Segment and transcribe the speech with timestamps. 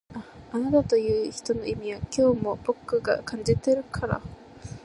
[0.51, 4.19] あなたという人の意味は今日も僕が感じてるから